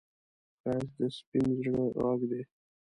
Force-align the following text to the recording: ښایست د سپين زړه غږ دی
ښایست 0.61 0.89
د 0.99 1.01
سپين 1.17 1.47
زړه 1.61 1.81
غږ 1.97 2.19
دی 2.29 2.41